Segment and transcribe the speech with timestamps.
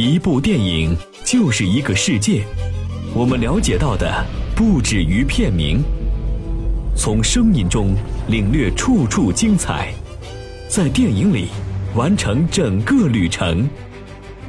[0.00, 2.44] 一部电影就是一个世界，
[3.12, 4.24] 我们了解到的
[4.54, 5.82] 不止于片名。
[6.94, 7.96] 从声音中
[8.28, 9.92] 领略处处精彩，
[10.68, 11.48] 在电影里
[11.96, 13.68] 完成整个旅程。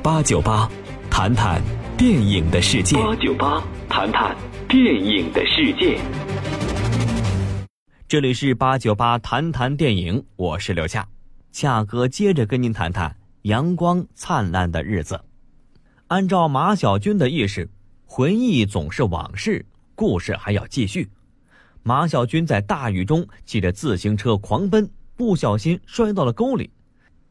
[0.04, 0.70] 八九八，
[1.10, 1.60] 谈谈
[1.98, 2.96] 电影的世界。
[2.98, 3.60] 八九八，
[3.90, 4.38] 谈谈
[4.68, 6.00] 电影的世界。
[8.08, 11.08] 这里是八九八谈谈电影，我是刘恰，
[11.52, 15.20] 恰哥接着跟您谈谈阳光灿烂的日子。
[16.10, 17.70] 按照马小军的意识，
[18.04, 19.64] 回忆总是往事，
[19.94, 21.08] 故事还要继续。
[21.84, 26.72] 马小军在大雨中骑着自行车狂奔，不小心摔到了沟里。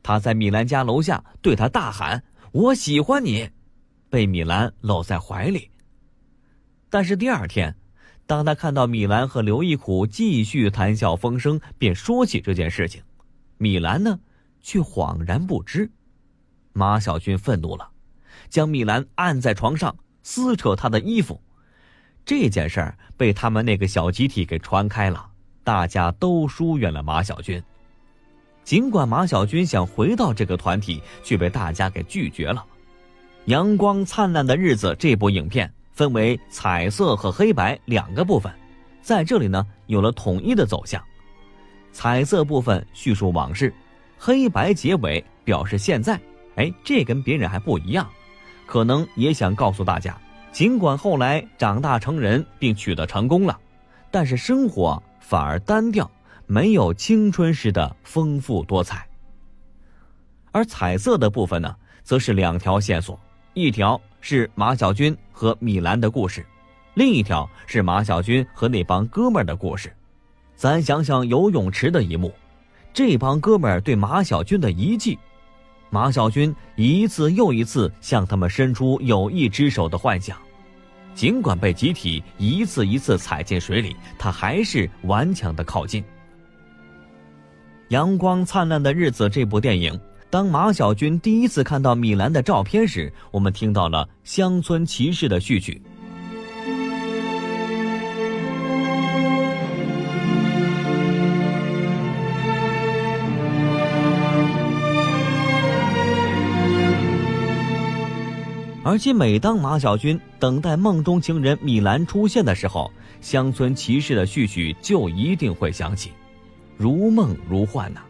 [0.00, 3.50] 他在米兰家楼下对他大喊：“我喜欢你！”
[4.08, 5.68] 被米兰搂在怀里。
[6.88, 7.74] 但是第二天，
[8.26, 13.02] 当他看到米兰和刘一苦继续谈笑风生，便说起这件事情。
[13.56, 14.20] 米兰呢，
[14.60, 15.90] 却恍然不知。
[16.72, 17.90] 马小军愤怒了，
[18.48, 21.40] 将米兰按在床上，撕扯他的衣服。
[22.24, 25.30] 这件事儿被他们那个小集体给传开了，
[25.64, 27.62] 大家都疏远了马小军。
[28.64, 32.64] 尽管马小军想回到这个团体，却被大家给拒绝了。
[33.46, 38.52] 阳光灿烂的日子这部影片分为彩色和黑白两个部分，
[39.00, 41.02] 在这里呢有了统一的走向。
[41.92, 43.72] 彩色部分叙述往事，
[44.18, 46.20] 黑白结尾表示现在。
[46.56, 48.06] 哎，这跟别人还不一样，
[48.68, 50.16] 可能也想告诉大家。
[50.52, 53.58] 尽管后来长大成人并取得成功了，
[54.10, 56.10] 但是生活反而单调，
[56.46, 59.06] 没有青春时的丰富多彩。
[60.52, 63.18] 而彩色的部分呢，则是两条线索：
[63.54, 66.44] 一条是马小军和米兰的故事，
[66.94, 69.94] 另一条是马小军和那帮哥们儿的故事。
[70.56, 72.34] 咱想想游泳池的一幕，
[72.92, 75.18] 这帮哥们儿对马小军的遗迹。
[75.90, 80.36] 马小军一次又一次向他们伸出友谊之手的幻想，
[81.14, 86.02] 尽管被集体一次一次踩进水里，他还是顽强的靠近。
[87.88, 89.98] 《阳光灿烂的日子》这部电影，
[90.28, 95.80] 当马小军第一次看到米兰的照片时，我们听到了《乡村骑士》的序曲。
[108.88, 112.90] 而且每当马小军等待梦中情人米兰出现的时候，
[113.20, 116.10] 乡村骑士的序曲就一定会响起，
[116.74, 118.00] 如梦如幻呐。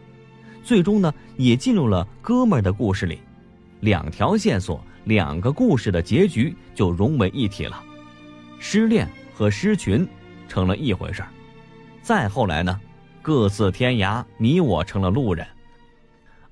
[0.63, 3.19] 最终呢，也进入了哥们儿的故事里，
[3.81, 7.83] 两条线索，两个故事的结局就融为一体了，
[8.57, 10.07] 失恋和失群
[10.47, 11.27] 成了一回事儿。
[12.01, 12.79] 再后来呢，
[13.21, 15.45] 各自天涯，你我成了路人。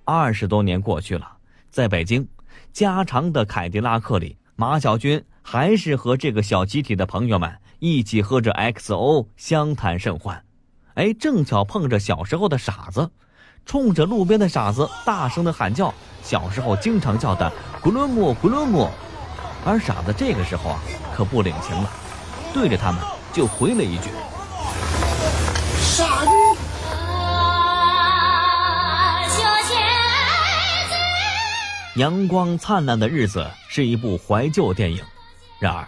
[0.03, 1.31] 二十多年过去了，
[1.69, 2.27] 在北京。
[2.73, 10.44] 加长的凯迪拉克里，马小军还是和这个小集体的朋友们一起喝着 XO，相谈甚欢。
[10.96, 13.12] 哎，正巧碰着小时候的傻子，
[13.66, 17.51] 冲着路边的傻子大声的喊叫，小时候经常叫的
[17.81, 18.90] “咕噜姆咕噜姆”。
[19.66, 20.79] 而傻子这个时候啊，
[21.13, 21.90] 可不领情了，
[22.53, 23.01] 对着他们
[23.34, 24.09] 就回了一句
[25.81, 26.31] ：“傻逼。”
[31.97, 35.03] 阳光灿烂的日子是一部怀旧电影，
[35.59, 35.88] 然而，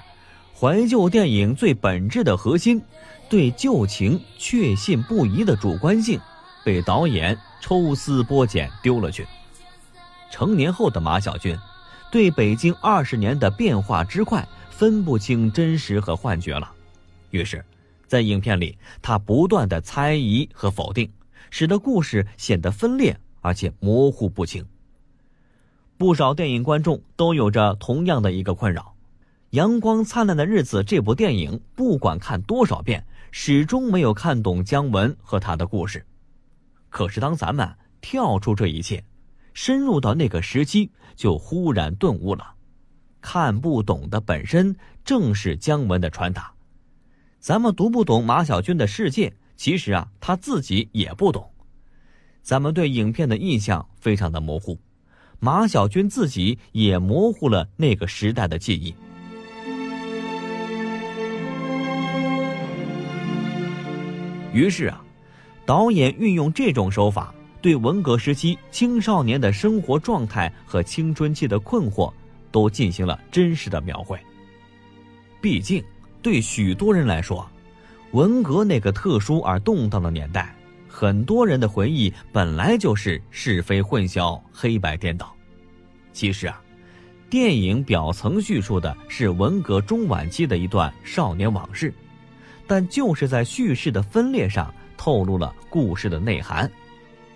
[0.59, 2.81] 怀旧电影最本质的核心，
[3.30, 6.20] 对旧情确信不疑的主观性，
[6.66, 9.28] 被导演抽丝剥茧丢了去。
[10.31, 11.56] 成年后的马小军，
[12.12, 16.72] 对北京二十年的变化之快分不清真实和幻觉了，
[17.30, 17.64] 于是，
[18.08, 21.08] 在影片里他不断的猜疑和否定，
[21.52, 24.66] 使得故事显得分裂而且模糊不清。
[25.99, 28.95] 不少电影观众都有着同样的一个困扰，
[29.49, 36.05] 《阳光灿烂的日子》这部电影，不管看多少遍，始终没有看懂姜文和他的故事。
[36.87, 39.03] 可是，当咱们跳出这一切，
[39.53, 42.53] 深入到那个时期，就忽然顿悟了：
[43.19, 44.73] 看不懂的本身
[45.03, 46.53] 正是姜文的传达。
[47.41, 51.52] 咱们读不懂马小军的世界，其实啊，他自己也不懂。
[52.41, 54.79] 咱们对影片的印象非常的模糊。
[55.40, 58.94] 马小军自己也模糊了那个时代的记忆。
[64.52, 65.02] 于是啊，
[65.66, 72.12] 导演运用这种手法，对文革时期青少年的生活状态和青春期的困惑，
[72.52, 74.20] 都进行了真实的描绘。
[75.40, 75.82] 毕竟，
[76.22, 77.47] 对许多人来说，
[78.12, 80.53] 文革那个特殊而动荡的年代。
[80.91, 85.34] 很多人的回忆本来就是是非混淆、黑白颠倒。
[86.12, 86.59] 其实啊，
[87.30, 91.94] 电影表层叙述的是文革中晚期的一段少年往事，
[92.66, 96.70] 但就是在叙事的分裂上透露了故事的内涵，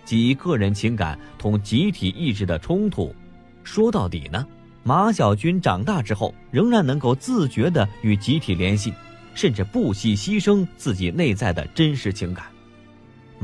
[0.04, 3.14] 即个人情感同集体意志的冲突。
[3.62, 4.44] 说到底呢，
[4.82, 8.92] 马小军长大之后仍然能够自觉地与集体联系，
[9.32, 12.44] 甚至不惜牺牲自己内在的真实情感。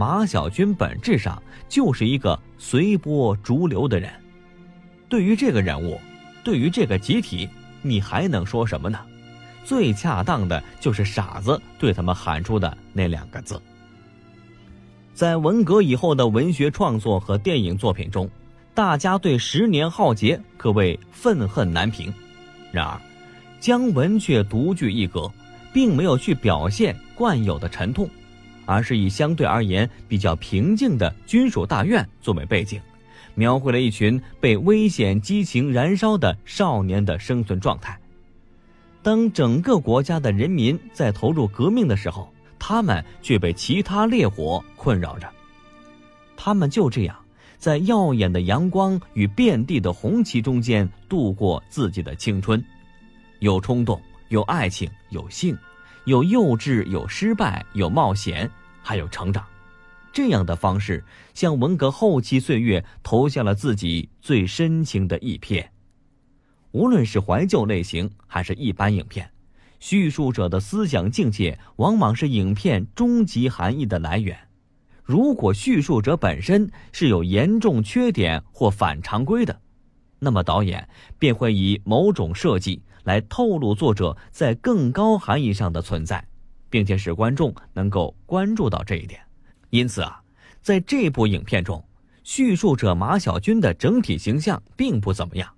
[0.01, 4.11] 马小军本质上就是一个随波逐流的人。
[5.11, 6.01] 对于这个人物。
[6.43, 7.47] 对于这个集体，
[7.83, 8.99] 你还能说什么呢？
[9.63, 13.61] 最恰当的就是傻子对他们喊出的那两个字。
[15.13, 18.27] 在文革以后的文学创作和电影作品中，
[18.73, 22.11] 大家对十年浩劫可谓愤恨难平。
[22.73, 22.99] 然而，
[23.61, 25.31] 姜文却独具一格，
[25.75, 28.09] 并没有去表现惯有的沉痛，
[28.71, 32.81] 而是以相对而言比较平静的军属大院作为背景。
[33.35, 37.99] 描绘了一群被危险激情燃烧的少年的生存状态。
[39.03, 45.29] 当整个国家的人民在投入革命的时候，他们却被其他烈火困扰着。
[46.37, 47.17] 他们就这样
[47.57, 52.63] 在耀眼的阳光与遍地的红旗中间度过自己的青春，
[53.39, 55.57] 有冲动，有爱情，有性，
[56.05, 58.51] 有幼稚，有失败，有冒险，
[58.83, 59.45] 还有成长。
[60.13, 61.05] 这样的方式，
[61.35, 65.65] 向文革后期岁月投下了自己最深情的一瞥。
[66.73, 69.31] 无论是怀旧类型还是一般影片，
[69.79, 74.37] 叙述者的思想境界往往是影片终极含义的来源。
[75.03, 79.61] 如果叙述者本身是有严重缺点或反常规的，
[80.19, 80.89] 那么导演
[81.19, 86.25] 便会以某种设计来透露作者在更高含义上的存在，
[86.71, 89.21] 并且使观众能够关注到这一点。
[89.69, 90.23] 因此啊，
[90.63, 91.85] 在这部影片中，
[92.25, 95.53] 叙述者马小军的整体形象并不怎么样，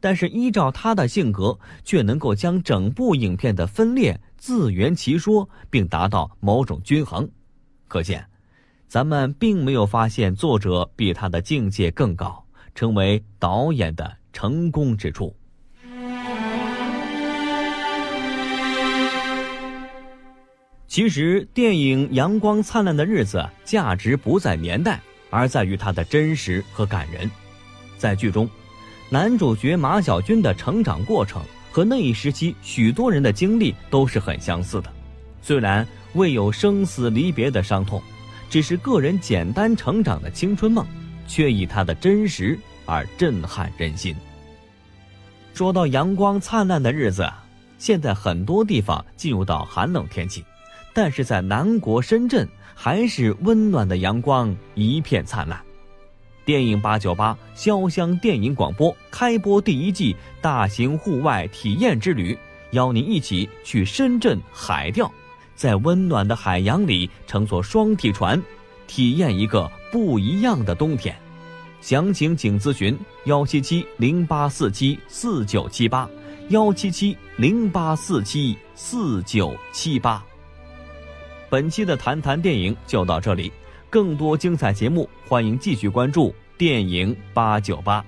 [0.00, 7.28] 但是依照他的性格，却能够将整部影片的分裂自圆其说，并达到某种均衡。
[7.88, 8.26] 可见，
[8.86, 12.44] 咱们并没有发现作者比他的境界更高，
[12.74, 15.34] 成为导演的成功之处。
[20.94, 27.28] 其实，电影《阳光灿烂的日子》价值不在年代，而在于它的真实和感人。
[27.98, 28.48] 在剧中，
[29.10, 31.42] 男主角马小军的成长过程
[31.72, 34.92] 和那一时期许多人的经历都是很相似的。
[35.42, 38.00] 虽然未有生死离别的伤痛，
[38.48, 40.86] 只是个人简单成长的青春梦，
[41.26, 42.56] 却以它的真实
[42.86, 44.14] 而震撼人心。
[45.54, 47.28] 说到阳光灿烂的日子，
[47.78, 50.44] 现在很多地方进入到寒冷天气。
[50.94, 55.60] 但是在南国深圳，还是温暖的阳光一片灿烂。
[56.44, 62.38] 电影八九八潇湘电影广播开播第一季大型户外体验之旅，
[62.72, 65.10] 邀您一起去深圳海钓，
[65.54, 68.40] 在温暖的海洋里乘坐双体船，
[68.86, 71.16] 体验一个不一样的冬天。
[71.80, 76.08] 详情请咨询幺七七零八四七四九七八，
[76.50, 80.24] 幺七七零八四七四九七八。
[81.54, 83.52] 本期的谈谈电影就到这里，
[83.88, 88.04] 更多精彩节目，欢迎继续关注电影八九八。